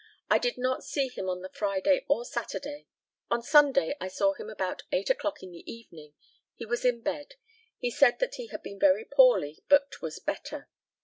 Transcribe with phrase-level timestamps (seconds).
[0.31, 2.87] I did not see him on the Friday or Saturday.
[3.29, 6.15] On Sunday I saw him about eight o'clock in the evening.
[6.55, 7.35] He was in bed.
[7.77, 10.67] He said that he had been very poorly, but was better.